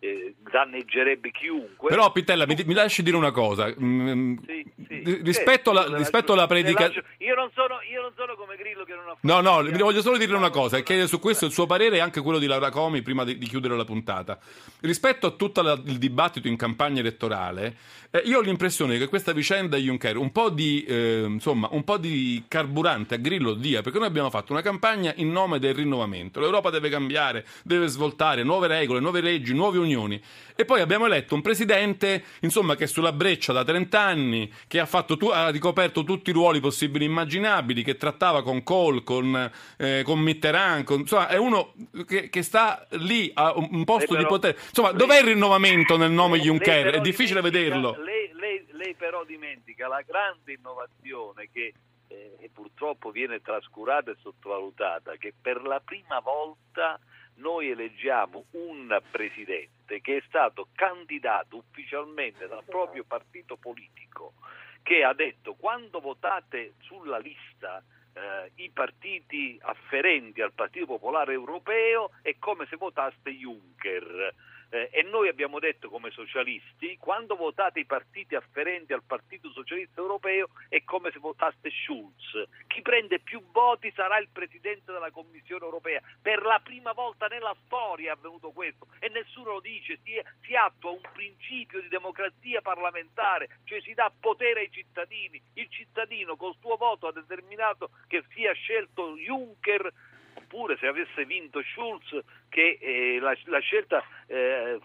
eh, 0.00 0.34
danneggerebbe 0.38 1.30
chiunque. 1.30 1.88
Però 1.88 2.12
Pittella 2.12 2.46
mi, 2.46 2.56
mi 2.66 2.74
lasci 2.74 3.02
dire 3.02 3.16
una 3.16 3.30
cosa, 3.30 3.72
mm, 3.72 4.36
sì, 4.44 4.70
sì. 4.86 5.20
rispetto, 5.22 5.70
alla, 5.70 5.96
rispetto 5.96 6.34
alla 6.34 6.46
predicazione... 6.46 7.06
Io, 7.18 7.28
io, 7.28 7.34
non 7.34 7.50
sono 7.52 8.34
come 8.36 8.56
Grillo 8.56 8.84
che 8.84 8.94
non 8.94 9.08
ha... 9.08 9.16
No, 9.20 9.40
no, 9.40 9.62
vi 9.62 9.78
voglio 9.78 10.02
solo 10.02 10.18
dire 10.18 10.34
una 10.34 10.50
cosa, 10.50 10.76
e 10.76 10.82
chiedere 10.82 11.08
su 11.08 11.18
questo 11.18 11.46
il 11.46 11.52
suo 11.52 11.66
parere 11.66 11.96
e 11.96 12.00
anche 12.00 12.20
quello 12.20 12.38
di 12.38 12.46
Laura 12.46 12.70
Comi 12.70 13.02
prima 13.02 13.24
di, 13.24 13.38
di 13.38 13.46
chiudere 13.46 13.76
la 13.76 13.84
puntata. 13.84 14.38
Rispetto 14.80 15.26
a 15.26 15.30
tutto 15.30 15.60
il 15.60 15.98
dibattito 15.98 16.48
in 16.48 16.56
campagna 16.56 17.00
elettorale, 17.00 17.76
eh, 18.10 18.18
io 18.26 18.38
ho 18.38 18.42
l'impressione 18.42 18.98
che 18.98 19.08
questa 19.08 19.32
vicenda 19.32 19.78
Juncker 19.78 20.18
un 20.18 20.32
po' 20.32 20.50
di, 20.50 20.84
eh, 20.84 21.24
insomma, 21.26 21.68
un 21.70 21.82
po' 21.82 21.96
di 21.96 22.44
carburante 22.46 23.14
a 23.14 23.18
Grillo 23.18 23.54
dia, 23.54 23.80
perché 23.80 23.98
noi 24.02 24.10
abbiamo 24.10 24.30
fatto 24.30 24.52
una 24.52 24.62
campagna 24.62 25.12
in 25.16 25.30
nome 25.30 25.60
del 25.60 25.74
rinnovamento. 25.74 26.40
L'Europa 26.40 26.70
deve 26.70 26.88
cambiare, 26.88 27.46
deve 27.62 27.86
svoltare 27.86 28.42
nuove 28.42 28.66
regole, 28.66 28.98
nuove 28.98 29.20
leggi, 29.20 29.54
nuove 29.54 29.78
unioni. 29.78 30.20
E 30.56 30.64
poi 30.64 30.80
abbiamo 30.80 31.06
eletto 31.06 31.34
un 31.34 31.40
presidente, 31.40 32.24
insomma, 32.40 32.74
che 32.74 32.84
è 32.84 32.86
sulla 32.86 33.12
breccia 33.12 33.52
da 33.52 33.62
30 33.62 34.00
anni, 34.00 34.52
che 34.66 34.80
ha, 34.80 34.86
fatto, 34.86 35.16
ha 35.30 35.50
ricoperto 35.50 36.02
tutti 36.02 36.30
i 36.30 36.32
ruoli 36.32 36.58
possibili 36.58 37.04
e 37.04 37.08
immaginabili, 37.08 37.82
che 37.82 37.96
trattava 37.96 38.42
con 38.42 38.64
Kohl, 38.64 39.04
con, 39.04 39.50
eh, 39.78 40.02
con 40.04 40.18
Mitterrand, 40.18 40.84
con, 40.84 41.00
insomma, 41.00 41.28
è 41.28 41.36
uno 41.36 41.74
che, 42.06 42.28
che, 42.28 42.42
sta 42.42 42.86
lì 42.90 43.30
a 43.34 43.54
un 43.56 43.84
posto 43.84 44.14
però, 44.14 44.18
di 44.20 44.26
potere. 44.26 44.58
Insomma, 44.66 44.88
lei, 44.88 44.98
dov'è 44.98 45.18
il 45.18 45.26
rinnovamento 45.26 45.96
nel 45.96 46.10
nome 46.10 46.40
Juncker? 46.40 46.94
È 46.94 47.00
difficile 47.00 47.40
vederlo. 47.40 47.96
Lei, 48.02 48.30
lei, 48.34 48.66
lei 48.72 48.94
però 48.94 49.24
dimentica 49.24 49.86
la 49.86 50.02
grande 50.04 50.52
innovazione 50.52 51.48
che 51.52 51.72
eh, 52.38 52.50
purtroppo 52.52 53.10
viene 53.10 53.40
trascurata 53.40 54.10
e 54.10 54.16
sottovalutata, 54.20 55.16
che 55.16 55.32
per 55.40 55.62
la 55.62 55.80
prima 55.80 56.20
volta 56.20 56.98
noi 57.34 57.70
eleggiamo 57.70 58.44
un 58.52 59.00
presidente 59.10 60.00
che 60.00 60.18
è 60.18 60.22
stato 60.26 60.68
candidato 60.74 61.56
ufficialmente 61.56 62.46
dal 62.46 62.64
proprio 62.64 63.04
partito 63.04 63.56
politico, 63.56 64.34
che 64.82 65.04
ha 65.04 65.14
detto 65.14 65.54
quando 65.54 66.00
votate 66.00 66.74
sulla 66.80 67.18
lista 67.18 67.82
eh, 68.14 68.50
i 68.56 68.70
partiti 68.70 69.58
afferenti 69.62 70.42
al 70.42 70.52
Partito 70.52 70.86
Popolare 70.86 71.32
Europeo 71.32 72.10
è 72.20 72.36
come 72.38 72.66
se 72.68 72.76
votaste 72.76 73.30
Juncker. 73.30 74.34
Eh, 74.74 74.88
e 74.90 75.02
noi 75.02 75.28
abbiamo 75.28 75.58
detto 75.58 75.90
come 75.90 76.10
socialisti, 76.10 76.96
quando 76.96 77.36
votate 77.36 77.80
i 77.80 77.84
partiti 77.84 78.34
afferenti 78.34 78.94
al 78.94 79.02
Partito 79.02 79.50
Socialista 79.50 80.00
Europeo 80.00 80.48
è 80.70 80.82
come 80.82 81.10
se 81.10 81.18
votaste 81.18 81.68
Schulz. 81.68 82.48
Chi 82.68 82.80
prende 82.80 83.18
più 83.18 83.42
voti 83.52 83.92
sarà 83.94 84.16
il 84.16 84.30
Presidente 84.32 84.90
della 84.90 85.10
Commissione 85.10 85.62
Europea. 85.62 86.00
Per 86.22 86.40
la 86.40 86.58
prima 86.64 86.92
volta 86.92 87.26
nella 87.26 87.54
storia 87.66 88.08
è 88.08 88.14
avvenuto 88.14 88.50
questo 88.52 88.86
e 88.98 89.10
nessuno 89.10 89.52
lo 89.52 89.60
dice, 89.60 89.98
si, 90.04 90.18
si 90.40 90.54
attua 90.54 90.92
un 90.92 91.02
principio 91.12 91.82
di 91.82 91.88
democrazia 91.88 92.62
parlamentare, 92.62 93.58
cioè 93.64 93.78
si 93.82 93.92
dà 93.92 94.10
potere 94.18 94.60
ai 94.60 94.70
cittadini. 94.70 95.38
Il 95.52 95.68
cittadino 95.68 96.34
col 96.36 96.56
suo 96.60 96.76
voto 96.76 97.08
ha 97.08 97.12
determinato 97.12 97.90
che 98.06 98.24
sia 98.32 98.54
scelto 98.54 99.18
Juncker 99.18 99.92
oppure 100.34 100.76
se 100.78 100.86
avesse 100.86 101.24
vinto 101.24 101.62
Schulz 101.62 102.18
che 102.48 102.78
eh, 102.80 103.18
la, 103.20 103.36
la, 103.44 103.58
scelta 103.60 104.02
eh, 104.26 104.78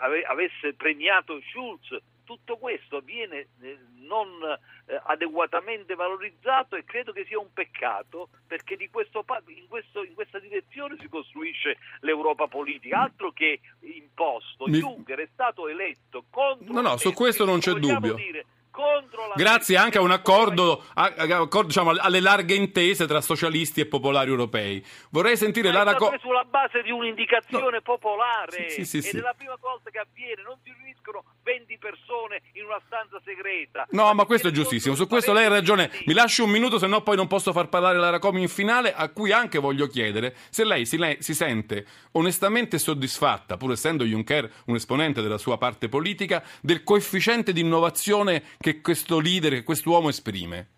ave, 0.00 0.22
avesse 0.22 0.74
premiato 0.74 1.40
Schulz. 1.50 1.96
Tutto 2.24 2.56
questo 2.56 3.00
viene 3.00 3.48
eh, 3.60 3.78
non 4.06 4.28
eh, 4.86 5.00
adeguatamente 5.06 5.94
valorizzato 5.94 6.76
e 6.76 6.84
credo 6.84 7.12
che 7.12 7.24
sia 7.26 7.38
un 7.38 7.52
peccato 7.52 8.28
perché 8.46 8.76
questo, 8.90 9.24
in, 9.48 9.66
questo, 9.68 10.04
in, 10.04 10.14
questa 10.14 10.38
direzione 10.38 10.96
si 11.00 11.08
costruisce 11.08 11.78
l'Europa 12.00 12.46
politica, 12.46 13.02
altro 13.02 13.32
che 13.32 13.60
imposto. 13.80 14.66
Mi... 14.66 14.78
Juncker 14.78 15.18
è 15.18 15.28
stato 15.32 15.68
eletto 15.68 16.24
contro... 16.30 16.72
No, 16.72 16.80
no, 16.80 16.96
su 16.96 17.12
questo 17.12 17.44
non 17.44 17.58
c'è 17.58 17.72
dubbio. 17.72 18.14
Dire, 18.14 18.46
Grazie 19.34 19.76
anche 19.76 19.98
a 19.98 20.00
un 20.00 20.10
accordo, 20.10 20.84
a, 20.94 21.12
a, 21.16 21.62
diciamo, 21.64 21.90
alle 21.90 22.20
larghe 22.20 22.54
intese 22.54 23.06
tra 23.06 23.20
socialisti 23.20 23.80
e 23.80 23.86
popolari 23.86 24.30
europei. 24.30 24.84
Vorrei 25.10 25.36
sentire 25.36 25.70
Ma 25.70 25.78
Lara 25.78 25.94
Co- 25.94 26.14
sulla 26.20 26.44
base 26.44 26.82
di 26.82 26.90
un'indicazione 26.90 27.76
no. 27.76 27.82
popolare 27.82 28.70
sì, 28.70 28.84
sì, 28.84 29.02
sì, 29.02 29.08
ed 29.08 29.16
è 29.16 29.20
la 29.20 29.34
prima 29.36 29.56
cosa 29.60 29.90
che 29.90 29.98
avviene, 29.98 30.42
non 30.42 30.56
si 30.62 30.72
riuniscono 30.74 31.24
20 31.42 31.78
persone 31.78 32.42
in 32.52 32.64
una 32.64 32.80
stanza 32.86 33.20
segreta. 33.24 33.86
No, 33.90 34.12
ma, 34.14 34.24
questo 34.24 34.48
è 34.48 34.50
giustissimo, 34.50 34.94
su 34.94 35.06
questo 35.06 35.32
lei 35.32 35.46
ha 35.46 35.48
ragione. 35.48 35.90
Mi 36.06 36.14
lasci 36.14 36.40
un 36.40 36.50
minuto, 36.50 36.78
se 36.78 36.86
no 36.86 37.02
poi 37.02 37.16
non 37.16 37.26
posso 37.26 37.52
far 37.52 37.68
parlare 37.68 37.98
Lara 37.98 38.18
Comi 38.18 38.42
in 38.42 38.48
finale, 38.48 38.94
a 38.94 39.08
cui 39.08 39.32
anche 39.32 39.58
voglio 39.58 39.86
chiedere 39.86 40.34
se 40.50 40.64
lei 40.64 40.86
si, 40.86 40.96
lei 40.96 41.16
si 41.20 41.34
sente 41.34 41.86
onestamente 42.12 42.78
soddisfatta, 42.78 43.56
pur 43.56 43.72
essendo 43.72 44.04
Juncker 44.04 44.50
un 44.66 44.76
esponente 44.76 45.22
della 45.22 45.38
sua 45.38 45.58
parte 45.58 45.88
politica, 45.88 46.42
del 46.60 46.84
coefficiente 46.84 47.52
di 47.52 47.60
innovazione 47.60 48.42
che 48.62 48.80
questo 48.80 49.18
leader, 49.18 49.52
che 49.52 49.64
quest'uomo 49.64 50.08
esprime? 50.08 50.68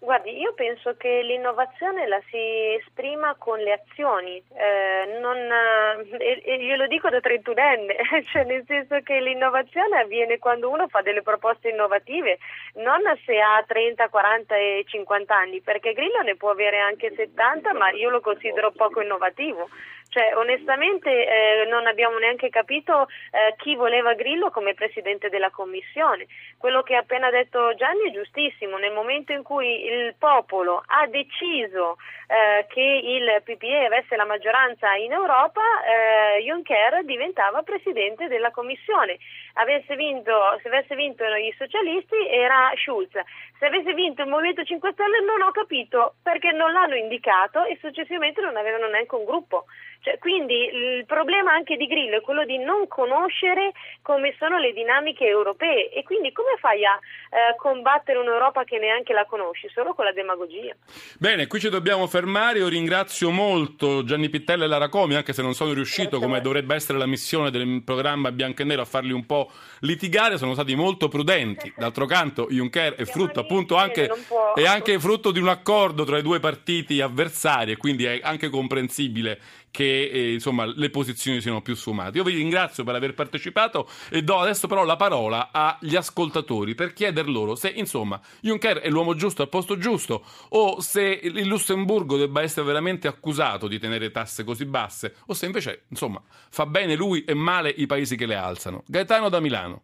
Guardi, 0.00 0.38
io 0.38 0.54
penso 0.54 0.96
che 0.96 1.20
l'innovazione 1.22 2.06
la 2.06 2.18
si 2.30 2.38
esprima 2.80 3.34
con 3.36 3.58
le 3.58 3.72
azioni, 3.72 4.42
eh, 4.54 5.18
non, 5.20 5.36
eh, 5.36 6.58
glielo 6.64 6.86
dico 6.86 7.10
da 7.10 7.20
trentunenne, 7.20 7.96
cioè 8.32 8.44
nel 8.44 8.64
senso 8.66 9.00
che 9.02 9.20
l'innovazione 9.20 9.98
avviene 9.98 10.38
quando 10.38 10.70
uno 10.70 10.88
fa 10.88 11.02
delle 11.02 11.20
proposte 11.20 11.68
innovative, 11.68 12.38
non 12.76 13.02
se 13.26 13.38
ha 13.38 13.62
30, 13.66 14.08
40 14.08 14.56
e 14.56 14.84
50 14.86 15.36
anni, 15.36 15.60
perché 15.60 15.92
Grillo 15.92 16.22
ne 16.22 16.36
può 16.36 16.50
avere 16.50 16.78
anche 16.78 17.12
70, 17.14 17.74
ma 17.74 17.90
io 17.90 18.08
lo 18.08 18.22
considero 18.22 18.70
poco 18.70 19.02
innovativo. 19.02 19.68
Cioè, 20.08 20.34
onestamente 20.36 21.10
eh, 21.10 21.66
non 21.68 21.86
abbiamo 21.86 22.16
neanche 22.18 22.48
capito 22.48 23.08
eh, 23.30 23.54
chi 23.58 23.74
voleva 23.74 24.14
Grillo 24.14 24.50
come 24.50 24.72
presidente 24.74 25.28
della 25.28 25.50
commissione. 25.50 26.26
Quello 26.56 26.82
che 26.82 26.96
ha 26.96 27.00
appena 27.00 27.30
detto 27.30 27.74
Gianni 27.74 28.08
è 28.08 28.12
giustissimo, 28.12 28.78
nel 28.78 28.92
momento 28.92 29.32
in 29.32 29.42
cui 29.42 29.84
il 29.84 30.14
popolo 30.18 30.82
ha 30.86 31.06
deciso 31.06 31.98
eh, 32.26 32.66
che 32.68 32.80
il 32.80 33.42
PPE 33.44 33.86
avesse 33.86 34.16
la 34.16 34.24
maggioranza 34.24 34.94
in 34.94 35.12
Europa, 35.12 35.60
eh, 35.84 36.42
Juncker 36.42 37.04
diventava 37.04 37.62
presidente 37.62 38.28
della 38.28 38.50
commissione. 38.50 39.18
Avesse 39.60 39.96
vinto, 39.96 40.32
se 40.62 40.68
avesse 40.68 40.94
vinto 40.94 41.24
i 41.24 41.52
socialisti 41.58 42.28
era 42.30 42.70
Schulz. 42.76 43.10
Se 43.58 43.66
avesse 43.66 43.92
vinto 43.92 44.22
il 44.22 44.28
Movimento 44.28 44.62
5 44.62 44.92
Stelle 44.92 45.20
non 45.20 45.42
ho 45.42 45.50
capito 45.50 46.14
perché 46.22 46.52
non 46.52 46.72
l'hanno 46.72 46.94
indicato 46.94 47.64
e 47.64 47.76
successivamente 47.80 48.40
non 48.40 48.56
avevano 48.56 48.86
neanche 48.86 49.16
un 49.16 49.24
gruppo. 49.24 49.64
Cioè, 50.00 50.18
quindi 50.18 50.54
il 50.54 51.04
problema 51.06 51.52
anche 51.52 51.76
di 51.76 51.86
Grillo 51.86 52.18
è 52.18 52.20
quello 52.20 52.44
di 52.44 52.56
non 52.58 52.86
conoscere 52.86 53.72
come 54.00 54.34
sono 54.38 54.58
le 54.58 54.72
dinamiche 54.72 55.26
europee 55.26 55.90
e 55.90 56.04
quindi 56.04 56.30
come 56.30 56.54
fai 56.60 56.84
a 56.84 56.94
eh, 56.94 57.56
combattere 57.56 58.18
un'Europa 58.18 58.62
che 58.62 58.78
neanche 58.78 59.12
la 59.12 59.26
conosci? 59.26 59.68
Solo 59.74 59.94
con 59.94 60.04
la 60.04 60.12
demagogia. 60.12 60.74
Bene, 61.18 61.48
qui 61.48 61.58
ci 61.58 61.68
dobbiamo 61.68 62.06
fermare. 62.06 62.58
Io 62.58 62.68
ringrazio 62.68 63.30
molto 63.30 64.04
Gianni 64.04 64.28
Pittella 64.28 64.64
e 64.64 64.68
Lara 64.68 64.88
Comi, 64.88 65.16
anche 65.16 65.32
se 65.32 65.42
non 65.42 65.54
sono 65.54 65.72
riuscito, 65.72 66.20
come 66.20 66.40
dovrebbe 66.40 66.76
essere 66.76 66.96
la 66.96 67.06
missione 67.06 67.50
del 67.50 67.82
programma 67.84 68.30
Bianco 68.30 68.62
e 68.62 68.64
Nero, 68.66 68.82
a 68.82 68.86
farli 68.86 69.12
un 69.12 69.26
po' 69.26 69.47
litigare. 69.80 70.38
Sono 70.38 70.54
stati 70.54 70.74
molto 70.74 71.08
prudenti. 71.08 71.72
D'altro 71.76 72.06
canto, 72.06 72.46
Juncker 72.50 72.94
è 72.94 73.04
frutto 73.04 73.40
appunto 73.40 73.76
anche, 73.76 74.10
è 74.54 74.64
anche 74.64 74.98
frutto 74.98 75.30
di 75.30 75.40
un 75.40 75.48
accordo 75.48 76.04
tra 76.04 76.18
i 76.18 76.22
due 76.22 76.40
partiti 76.40 77.00
avversari 77.00 77.72
e 77.72 77.76
quindi 77.76 78.04
è 78.04 78.20
anche 78.22 78.48
comprensibile 78.48 79.40
che 79.70 80.10
eh, 80.12 80.32
insomma, 80.32 80.64
le 80.64 80.90
posizioni 80.90 81.40
siano 81.40 81.62
più 81.62 81.74
sfumate. 81.74 82.18
Io 82.18 82.24
vi 82.24 82.34
ringrazio 82.34 82.84
per 82.84 82.94
aver 82.94 83.14
partecipato 83.14 83.88
e 84.10 84.22
do 84.22 84.38
adesso 84.38 84.66
però 84.66 84.84
la 84.84 84.96
parola 84.96 85.50
agli 85.52 85.96
ascoltatori 85.96 86.74
per 86.74 86.92
chieder 86.92 87.28
loro 87.28 87.54
se 87.54 87.68
insomma 87.68 88.20
Juncker 88.40 88.78
è 88.78 88.88
l'uomo 88.88 89.14
giusto 89.14 89.42
al 89.42 89.48
posto 89.48 89.78
giusto 89.78 90.24
o 90.50 90.80
se 90.80 91.20
il 91.22 91.46
Lussemburgo 91.46 92.16
debba 92.16 92.42
essere 92.42 92.66
veramente 92.66 93.08
accusato 93.08 93.68
di 93.68 93.78
tenere 93.78 94.10
tasse 94.10 94.44
così 94.44 94.64
basse 94.64 95.16
o 95.26 95.34
se 95.34 95.46
invece 95.46 95.84
insomma 95.88 96.20
fa 96.50 96.66
bene 96.66 96.94
lui 96.94 97.24
e 97.24 97.34
male 97.34 97.72
i 97.76 97.86
paesi 97.86 98.16
che 98.16 98.26
le 98.26 98.34
alzano. 98.34 98.82
Gaetano 98.86 99.27
da 99.28 99.40
Milano. 99.40 99.82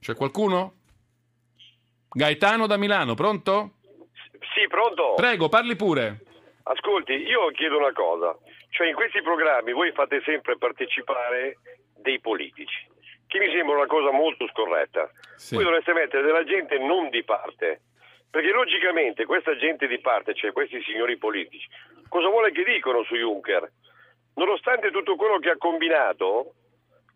C'è 0.00 0.14
qualcuno? 0.14 0.74
Gaetano 2.10 2.66
da 2.66 2.76
Milano, 2.76 3.14
pronto? 3.14 3.74
Sì, 4.54 4.66
pronto. 4.68 5.14
Prego, 5.14 5.48
parli 5.48 5.76
pure. 5.76 6.22
Ascolti, 6.64 7.12
io 7.12 7.50
chiedo 7.52 7.78
una 7.78 7.92
cosa, 7.92 8.36
cioè 8.70 8.88
in 8.88 8.94
questi 8.94 9.22
programmi 9.22 9.72
voi 9.72 9.92
fate 9.92 10.20
sempre 10.24 10.58
partecipare 10.58 11.56
dei 11.96 12.20
politici, 12.20 12.86
che 13.26 13.38
mi 13.38 13.50
sembra 13.50 13.76
una 13.76 13.86
cosa 13.86 14.10
molto 14.10 14.46
scorretta. 14.48 15.10
Sì. 15.36 15.54
Voi 15.54 15.64
dovreste 15.64 15.92
mettere 15.94 16.22
della 16.22 16.44
gente 16.44 16.78
non 16.78 17.08
di 17.08 17.24
parte, 17.24 17.82
perché 18.30 18.50
logicamente 18.50 19.24
questa 19.24 19.56
gente 19.56 19.86
di 19.86 19.98
parte, 19.98 20.34
cioè 20.34 20.52
questi 20.52 20.82
signori 20.82 21.16
politici, 21.16 21.66
cosa 22.08 22.28
vuole 22.28 22.52
che 22.52 22.64
dicono 22.64 23.02
su 23.04 23.14
Juncker? 23.14 23.70
Nonostante 24.34 24.90
tutto 24.90 25.16
quello 25.16 25.38
che 25.38 25.50
ha 25.50 25.56
combinato, 25.56 26.52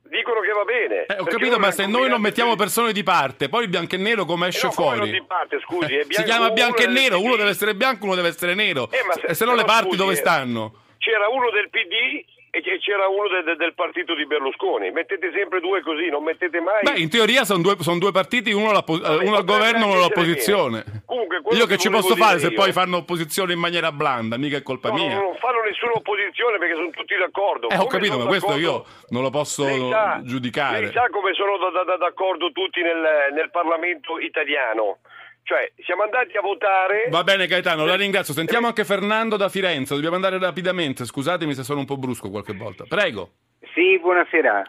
dicono 0.09 0.41
che 0.41 0.53
va 0.53 0.65
bene. 0.65 1.07
Eh, 1.07 1.21
ho 1.21 1.25
capito, 1.25 1.59
ma 1.59 1.71
se 1.71 1.87
noi 1.87 2.09
non 2.09 2.21
mettiamo 2.21 2.57
persone 2.57 2.93
di 2.93 3.03
parte, 3.03 3.49
poi 3.49 3.65
il 3.65 3.69
bianco 3.69 3.95
e 3.95 3.99
nero 3.99 4.25
come 4.25 4.49
esce 4.49 4.67
eh 4.67 4.67
no, 4.67 4.73
fuori? 4.73 5.11
Di 5.11 5.23
parte, 5.27 5.61
scusi, 5.61 5.97
eh, 5.97 6.07
si 6.09 6.23
chiama 6.23 6.51
bianco 6.51 6.83
e 6.83 6.87
nero, 6.87 7.21
uno 7.21 7.37
deve 7.37 7.51
essere 7.51 7.75
bianco, 7.75 8.05
uno 8.05 8.15
deve 8.15 8.29
essere 8.29 8.55
nero. 8.55 8.91
Eh, 8.91 8.99
se, 9.13 9.27
e 9.27 9.35
se 9.35 9.45
no 9.45 9.55
le 9.55 9.65
parti 9.65 9.89
scusi, 9.89 9.97
dove 9.99 10.13
eh, 10.13 10.17
stanno? 10.17 10.75
C'era 10.99 11.29
uno 11.29 11.51
del 11.51 11.69
PD 11.71 12.25
e 12.55 12.79
c'era 12.81 13.09
uno 13.09 13.29
de, 13.29 13.43
de, 13.45 13.57
del 13.57 13.73
partito 13.73 14.15
di 14.15 14.27
Berlusconi. 14.27 14.91
Mettete 14.91 15.33
sempre 15.33 15.59
due 15.61 15.81
così, 15.81 16.11
non 16.11 16.23
mettete 16.23 16.61
mai. 16.61 16.83
Beh, 16.83 17.01
in 17.01 17.09
teoria 17.09 17.45
sono 17.45 17.63
due, 17.63 17.77
son 17.81 17.99
due 17.99 18.13
partiti, 18.13 18.53
uno, 18.53 18.71
Vabbè, 18.73 19.25
uno 19.25 19.37
al 19.37 19.45
governo 19.45 19.85
e 19.85 19.89
uno 19.89 19.95
all'opposizione. 19.95 20.85
Comunque, 21.07 21.41
io 21.57 21.65
che, 21.65 21.79
ci 21.79 21.89
posso 21.89 22.15
fare 22.15 22.39
se 22.39 22.49
io. 22.49 22.55
poi 22.55 22.73
fanno 22.73 22.99
opposizione 22.99 23.55
in 23.55 23.59
maniera 23.59 23.91
blanda? 23.91 24.37
Mica 24.37 24.59
è 24.59 24.63
colpa 24.63 24.91
no, 24.91 24.95
mia. 24.97 25.15
No, 25.15 25.23
non 25.23 25.37
fanno 25.37 25.63
nessuna 25.63 25.93
opposizione 25.95 26.59
perché 26.59 26.75
sono 26.75 26.91
tutti 26.91 27.17
d'accordo. 27.17 27.71
Eh, 27.71 27.79
ho 27.79 27.87
capito, 27.87 28.19
ma 28.19 28.27
questo 28.27 28.55
io 28.57 28.85
non 29.09 29.23
lo 29.23 29.31
posso 29.31 29.65
lei 29.65 29.89
sa, 29.89 30.21
giudicare. 30.23 30.81
Lei 30.81 30.93
sa 30.93 31.09
come 31.11 31.33
sono 31.33 31.57
da, 31.57 31.85
da, 31.85 31.97
d'accordo 31.97 32.53
tutti 32.53 32.83
nel, 32.83 33.33
nel 33.33 33.51
Parlamento 33.51 34.19
italiano. 34.19 34.99
Cioè, 35.45 35.73
siamo 35.85 36.03
andati 36.03 36.37
a 36.37 36.41
votare. 36.41 37.09
Va 37.11 37.25
bene, 37.25 37.47
Gaetano, 37.47 37.85
la 37.85 37.97
ringrazio. 37.97 38.33
Sentiamo 38.33 38.69
anche 38.69 38.85
Fernando 38.85 39.37
da 39.37 39.49
Firenze. 39.49 39.95
Dobbiamo 39.95 40.15
andare 40.15 40.39
rapidamente. 40.39 41.05
Scusatemi 41.05 41.55
se 41.55 41.65
sono 41.65 41.81
un 41.81 41.87
po' 41.87 41.97
brusco 41.97 42.31
qualche 42.31 42.55
volta. 42.55 42.85
Prego. 42.89 43.33
Sì, 43.75 43.99
buonasera. 43.99 44.63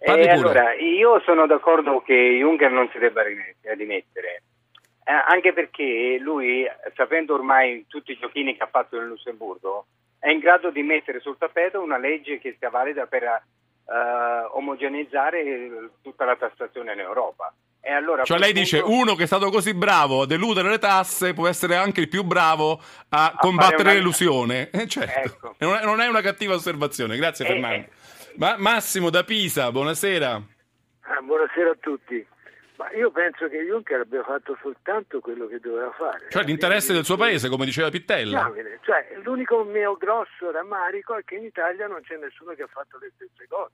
Eh, 0.00 0.28
allora, 0.28 0.74
io 0.74 1.20
sono 1.24 1.46
d'accordo 1.46 2.02
che 2.02 2.14
Juncker 2.14 2.70
non 2.70 2.88
si 2.92 2.98
debba 2.98 3.22
rimettere, 3.22 4.42
eh, 5.04 5.12
anche 5.12 5.52
perché 5.52 6.18
lui, 6.20 6.64
sapendo 6.94 7.34
ormai 7.34 7.84
tutti 7.88 8.12
i 8.12 8.18
giochini 8.18 8.56
che 8.56 8.62
ha 8.62 8.68
fatto 8.68 8.96
nel 8.96 9.08
Lussemburgo, 9.08 9.86
è 10.20 10.30
in 10.30 10.38
grado 10.38 10.70
di 10.70 10.82
mettere 10.82 11.18
sul 11.18 11.36
tappeto 11.36 11.82
una 11.82 11.98
legge 11.98 12.38
che 12.38 12.54
sia 12.58 12.70
valida 12.70 13.06
per 13.06 13.24
uh, 13.24 14.56
omogeneizzare 14.56 15.90
tutta 16.00 16.24
la 16.24 16.36
tassazione 16.36 16.92
in 16.92 17.00
Europa. 17.00 17.52
E 17.80 17.92
allora 17.92 18.24
cioè 18.24 18.38
lei 18.38 18.52
dice 18.52 18.80
uno 18.80 19.14
che 19.14 19.22
è 19.22 19.26
stato 19.26 19.50
così 19.50 19.72
bravo 19.72 20.22
a 20.22 20.26
deludere 20.26 20.68
le 20.68 20.78
tasse 20.78 21.32
può 21.32 21.48
essere 21.48 21.76
anche 21.76 22.00
il 22.00 22.08
più 22.08 22.22
bravo 22.22 22.80
a, 23.08 23.26
a 23.26 23.34
combattere 23.38 23.82
una... 23.82 23.92
l'elusione. 23.92 24.70
Eh, 24.78 24.86
certo. 24.86 25.54
Ecco. 25.58 25.80
Non, 25.84 26.00
è, 26.00 26.06
una 26.06 26.20
cattiva 26.20 26.54
osservazione, 26.54 27.16
grazie 27.16 27.44
eh, 27.44 27.48
Fernando. 27.48 27.86
Eh. 27.86 27.90
Ma, 28.36 28.56
Massimo 28.58 29.10
da 29.10 29.24
Pisa, 29.24 29.72
buonasera. 29.72 30.42
Ah, 31.00 31.20
buonasera 31.22 31.70
a 31.70 31.76
tutti. 31.80 32.26
Ma 32.78 32.92
io 32.92 33.10
penso 33.10 33.48
che 33.48 33.58
Juncker 33.64 34.00
abbia 34.00 34.22
fatto 34.22 34.56
soltanto 34.62 35.18
quello 35.18 35.48
che 35.48 35.58
doveva 35.58 35.90
fare. 35.90 36.26
Cioè 36.28 36.44
l'interesse 36.44 36.92
del 36.92 37.04
suo 37.04 37.16
paese, 37.16 37.48
come 37.48 37.64
diceva 37.64 37.90
Pittella. 37.90 38.52
Cioè, 38.82 39.18
l'unico 39.24 39.64
mio 39.64 39.96
grosso 39.96 40.52
rammarico 40.52 41.16
è 41.16 41.24
che 41.24 41.34
in 41.34 41.44
Italia 41.44 41.88
non 41.88 42.00
c'è 42.02 42.16
nessuno 42.16 42.54
che 42.54 42.62
ha 42.62 42.68
fatto 42.68 42.98
le 42.98 43.10
stesse 43.16 43.48
cose. 43.48 43.72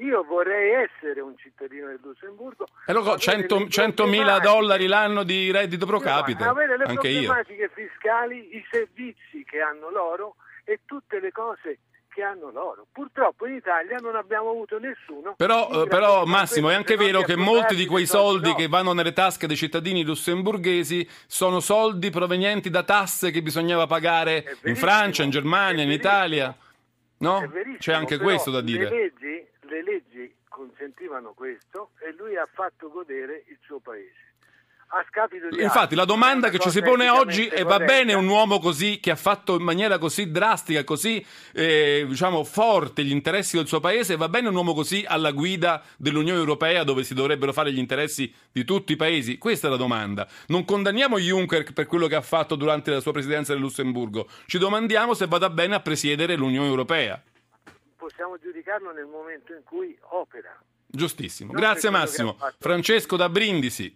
Io 0.00 0.24
vorrei 0.24 0.84
essere 0.84 1.20
un 1.20 1.36
cittadino 1.36 1.88
del 1.88 2.00
Lussemburgo. 2.02 2.66
E 2.86 2.92
lo 2.92 3.02
so, 3.02 3.18
100 3.18 4.06
mila 4.06 4.38
dollari 4.38 4.86
l'anno 4.86 5.22
di 5.24 5.50
reddito 5.50 5.84
pro 5.84 5.98
capite. 5.98 6.44
Avere 6.44 6.78
le 6.78 6.84
Anche 6.84 7.10
problematiche 7.10 7.62
io. 7.62 7.70
fiscali, 7.74 8.56
i 8.56 8.64
servizi 8.70 9.44
che 9.44 9.60
hanno 9.60 9.90
loro 9.90 10.36
e 10.64 10.80
tutte 10.86 11.20
le 11.20 11.30
cose 11.32 11.78
che 12.08 12.22
hanno 12.22 12.50
loro. 12.50 12.86
Purtroppo 12.90 13.46
in 13.46 13.54
Italia 13.54 13.98
non 13.98 14.16
abbiamo 14.16 14.50
avuto 14.50 14.78
nessuno. 14.78 15.34
Però, 15.36 15.84
però 15.84 16.24
Massimo, 16.24 16.70
è 16.70 16.74
anche 16.74 16.96
vero 16.96 17.20
che 17.22 17.36
molti 17.36 17.74
di 17.74 17.86
quei 17.86 18.06
soldi 18.06 18.54
che 18.54 18.68
vanno 18.68 18.92
nelle 18.92 19.12
tasche 19.12 19.46
dei 19.46 19.56
cittadini 19.56 20.02
lussemburghesi 20.02 21.08
sono 21.26 21.60
soldi 21.60 22.10
provenienti 22.10 22.70
da 22.70 22.82
tasse 22.84 23.30
che 23.30 23.42
bisognava 23.42 23.86
pagare 23.86 24.56
in 24.64 24.76
Francia, 24.76 25.22
in 25.22 25.30
Germania, 25.30 25.84
in 25.84 25.90
Italia. 25.90 26.56
No? 27.18 27.52
C'è 27.78 27.92
anche 27.92 28.18
questo 28.18 28.50
da 28.50 28.62
dire. 28.62 28.88
Le 28.88 28.90
leggi, 28.90 29.39
le 29.70 29.82
leggi 29.82 30.34
consentivano 30.48 31.32
questo 31.32 31.92
e 32.00 32.12
lui 32.12 32.36
ha 32.36 32.46
fatto 32.52 32.90
godere 32.90 33.44
il 33.46 33.58
suo 33.62 33.78
paese 33.78 34.28
Infatti 35.60 35.94
la 35.94 36.04
domanda 36.04 36.48
che 36.48 36.58
ci 36.58 36.68
si 36.68 36.82
pone 36.82 37.08
oggi 37.08 37.46
è 37.46 37.62
va 37.62 37.78
bene 37.78 38.12
un 38.12 38.26
uomo 38.26 38.58
così 38.58 38.98
che 38.98 39.12
ha 39.12 39.16
fatto 39.16 39.54
in 39.54 39.62
maniera 39.62 39.98
così 39.98 40.32
drastica, 40.32 40.82
così 40.82 41.24
eh, 41.52 42.04
diciamo 42.08 42.42
forte 42.42 43.04
gli 43.04 43.12
interessi 43.12 43.56
del 43.56 43.68
suo 43.68 43.78
paese, 43.78 44.16
va 44.16 44.28
bene 44.28 44.48
un 44.48 44.56
uomo 44.56 44.74
così 44.74 45.04
alla 45.06 45.30
guida 45.30 45.80
dell'Unione 45.96 46.40
Europea 46.40 46.82
dove 46.82 47.04
si 47.04 47.14
dovrebbero 47.14 47.52
fare 47.52 47.72
gli 47.72 47.78
interessi 47.78 48.34
di 48.50 48.64
tutti 48.64 48.92
i 48.92 48.96
paesi? 48.96 49.38
Questa 49.38 49.68
è 49.68 49.70
la 49.70 49.76
domanda. 49.76 50.26
Non 50.48 50.64
condanniamo 50.64 51.20
Juncker 51.20 51.72
per 51.72 51.86
quello 51.86 52.08
che 52.08 52.16
ha 52.16 52.20
fatto 52.20 52.56
durante 52.56 52.90
la 52.90 53.00
sua 53.00 53.12
presidenza 53.12 53.52
del 53.52 53.62
Lussemburgo, 53.62 54.26
ci 54.46 54.58
domandiamo 54.58 55.14
se 55.14 55.28
vada 55.28 55.50
bene 55.50 55.76
a 55.76 55.80
presiedere 55.80 56.34
l'Unione 56.34 56.66
Europea. 56.66 57.22
Possiamo 58.00 58.38
giudicarlo 58.38 58.92
nel 58.92 59.04
momento 59.04 59.52
in 59.52 59.62
cui 59.62 59.94
opera. 60.08 60.56
Giustissimo. 60.86 61.52
Non 61.52 61.60
Grazie 61.60 61.90
Massimo. 61.90 62.34
Francesco 62.58 63.14
da 63.16 63.28
Brindisi. 63.28 63.94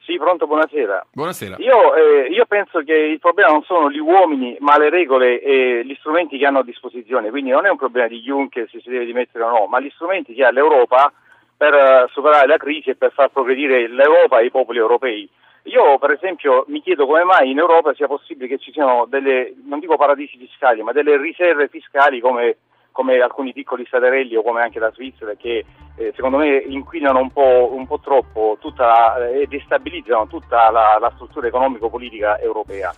Sì, 0.00 0.18
pronto, 0.18 0.48
buonasera. 0.48 1.06
Buonasera. 1.12 1.58
Io, 1.60 1.94
eh, 1.94 2.26
io, 2.26 2.44
penso 2.46 2.80
che 2.80 2.92
il 2.92 3.20
problema 3.20 3.52
non 3.52 3.62
sono 3.62 3.88
gli 3.88 4.00
uomini, 4.00 4.56
ma 4.58 4.76
le 4.78 4.90
regole 4.90 5.40
e 5.40 5.82
gli 5.84 5.94
strumenti 6.00 6.38
che 6.38 6.44
hanno 6.44 6.58
a 6.58 6.64
disposizione. 6.64 7.30
Quindi 7.30 7.50
non 7.50 7.66
è 7.66 7.70
un 7.70 7.76
problema 7.76 8.08
di 8.08 8.20
Juncker 8.20 8.68
se 8.68 8.80
si 8.80 8.90
deve 8.90 9.04
dimettere 9.04 9.44
o 9.44 9.50
no, 9.50 9.66
ma 9.66 9.78
gli 9.78 9.90
strumenti 9.94 10.34
che 10.34 10.44
ha 10.44 10.50
l'Europa 10.50 11.12
per 11.56 11.72
uh, 11.72 12.08
superare 12.08 12.48
la 12.48 12.56
crisi 12.56 12.90
e 12.90 12.96
per 12.96 13.12
far 13.12 13.30
progredire 13.30 13.86
l'Europa 13.86 14.40
e 14.40 14.46
i 14.46 14.50
popoli 14.50 14.78
europei. 14.78 15.30
Io, 15.66 15.98
per 15.98 16.10
esempio, 16.10 16.64
mi 16.66 16.82
chiedo 16.82 17.06
come 17.06 17.22
mai 17.22 17.52
in 17.52 17.58
Europa 17.58 17.94
sia 17.94 18.08
possibile 18.08 18.48
che 18.48 18.58
ci 18.58 18.72
siano 18.72 19.06
delle, 19.08 19.54
non 19.64 19.78
dico 19.78 19.96
paradisi 19.96 20.36
fiscali, 20.36 20.82
ma 20.82 20.90
delle 20.90 21.16
riserve 21.16 21.68
fiscali 21.68 22.18
come 22.18 22.56
come 22.92 23.20
alcuni 23.20 23.52
piccoli 23.52 23.84
staterelli 23.86 24.36
o 24.36 24.42
come 24.42 24.62
anche 24.62 24.78
la 24.78 24.92
Svizzera 24.92 25.34
che 25.34 25.64
eh, 25.96 26.12
secondo 26.14 26.36
me 26.36 26.56
inquinano 26.56 27.18
un 27.18 27.30
po', 27.30 27.70
un 27.72 27.86
po 27.86 27.98
troppo 27.98 28.58
la, 28.76 29.28
e 29.28 29.46
destabilizzano 29.46 30.26
tutta 30.26 30.70
la, 30.70 30.98
la 31.00 31.10
struttura 31.14 31.48
economico-politica 31.48 32.38
europea. 32.38 32.92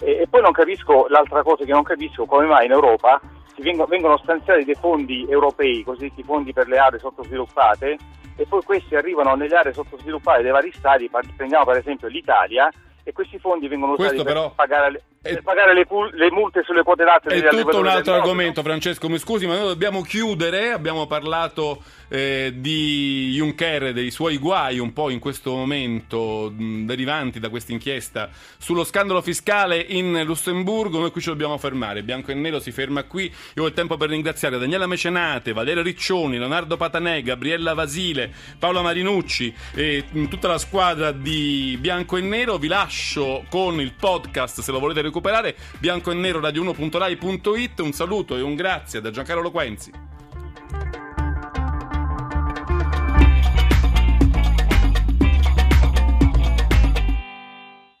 E, 0.00 0.20
e, 0.20 0.26
poi 0.28 0.42
non 0.42 0.52
capisco, 0.52 1.06
l'altra 1.08 1.42
cosa 1.42 1.64
che 1.64 1.72
non 1.72 1.82
capisco, 1.82 2.24
come 2.26 2.46
mai 2.46 2.66
in 2.66 2.72
Europa 2.72 3.20
vengono, 3.58 3.86
vengono 3.88 4.18
stanziati 4.18 4.64
dei 4.64 4.74
fondi 4.74 5.26
europei, 5.28 5.82
cosiddetti 5.82 6.22
fondi 6.22 6.52
per 6.52 6.68
le 6.68 6.78
aree 6.78 6.98
sottosviluppate, 6.98 7.96
e 8.36 8.46
poi 8.46 8.62
questi 8.62 8.94
arrivano 8.94 9.34
nelle 9.34 9.56
aree 9.56 9.72
sottosviluppate 9.72 10.42
dei 10.42 10.52
vari 10.52 10.72
stati, 10.72 11.10
prendiamo 11.36 11.64
per 11.64 11.78
esempio 11.78 12.08
l'Italia, 12.08 12.70
e 13.02 13.12
questi 13.12 13.38
fondi 13.38 13.68
vengono 13.68 13.92
usati 13.92 14.16
Questo 14.16 14.24
per 14.24 14.34
però 14.34 14.52
pagare, 14.54 14.90
le, 14.90 15.02
per 15.34 15.42
pagare 15.42 15.74
le, 15.74 15.86
le, 16.12 16.30
multe 16.30 16.62
sulle 16.64 16.82
quote 16.82 17.04
latte. 17.04 17.28
È 17.28 17.48
tutto 17.48 17.78
un 17.78 17.86
altro 17.86 18.14
argomento, 18.14 18.62
Francesco, 18.62 19.08
mi 19.08 19.18
scusi, 19.18 19.46
ma 19.46 19.56
noi 19.56 19.66
dobbiamo 19.66 20.02
chiudere. 20.02 20.70
Abbiamo 20.70 21.06
parlato 21.06 21.82
eh, 22.08 22.52
di 22.56 23.32
Juncker, 23.34 23.92
dei 23.92 24.10
suoi 24.10 24.38
guai 24.38 24.78
un 24.78 24.92
po' 24.92 25.10
in 25.10 25.18
questo 25.18 25.54
momento 25.54 26.52
mh, 26.54 26.86
derivanti 26.86 27.40
da 27.40 27.48
questa 27.48 27.72
inchiesta 27.72 28.30
sullo 28.56 28.84
scandalo 28.84 29.20
fiscale 29.20 29.78
in 29.78 30.22
Lussemburgo. 30.24 31.00
Noi 31.00 31.10
qui 31.10 31.20
ci 31.20 31.28
dobbiamo 31.28 31.58
fermare. 31.58 32.02
Bianco 32.02 32.30
e 32.30 32.34
Nero 32.34 32.60
si 32.60 32.70
ferma 32.70 33.04
qui. 33.04 33.32
Io 33.54 33.64
ho 33.64 33.66
il 33.66 33.72
tempo 33.74 33.96
per 33.96 34.10
ringraziare 34.10 34.58
Daniela 34.58 34.86
Mecenate, 34.86 35.52
Valerio 35.52 35.82
Riccioni, 35.82 36.38
Leonardo 36.38 36.76
Patanè, 36.76 37.22
Gabriella 37.22 37.74
Vasile, 37.74 38.32
Paola 38.58 38.82
Marinucci 38.82 39.54
e 39.74 40.04
tutta 40.28 40.48
la 40.48 40.58
squadra 40.58 41.12
di 41.12 41.76
Bianco 41.80 42.16
e 42.16 42.20
Nero. 42.20 42.58
Vi 42.58 42.68
lascio 42.68 43.44
con 43.50 43.80
il 43.80 43.92
podcast 43.92 44.60
se 44.60 44.72
lo 44.72 44.78
volete 44.78 45.02
recuperare. 45.18 45.56
Bianco 45.78 46.10
e 46.10 46.14
nero 46.14 46.40
radio1.rai.it 46.40 47.80
un 47.80 47.92
saluto 47.92 48.36
e 48.36 48.40
un 48.40 48.54
grazie 48.54 49.00
da 49.00 49.10
Giancarlo 49.10 49.50
Quenzi 49.50 50.17